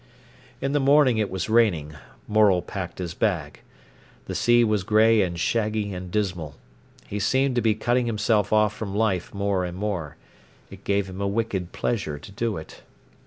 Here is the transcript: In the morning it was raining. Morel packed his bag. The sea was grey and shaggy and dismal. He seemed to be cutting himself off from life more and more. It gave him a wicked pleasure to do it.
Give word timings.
In 0.61 0.71
the 0.71 0.79
morning 0.79 1.19
it 1.19 1.29
was 1.29 1.47
raining. 1.47 1.93
Morel 2.27 2.63
packed 2.63 2.97
his 2.97 3.13
bag. 3.13 3.59
The 4.25 4.33
sea 4.33 4.63
was 4.63 4.81
grey 4.81 5.21
and 5.21 5.39
shaggy 5.39 5.93
and 5.93 6.09
dismal. 6.09 6.55
He 7.05 7.19
seemed 7.19 7.53
to 7.53 7.61
be 7.61 7.75
cutting 7.75 8.07
himself 8.07 8.51
off 8.51 8.75
from 8.75 8.95
life 8.95 9.31
more 9.31 9.63
and 9.63 9.77
more. 9.77 10.15
It 10.71 10.85
gave 10.85 11.07
him 11.07 11.21
a 11.21 11.27
wicked 11.27 11.71
pleasure 11.71 12.17
to 12.17 12.31
do 12.31 12.57
it. 12.57 12.81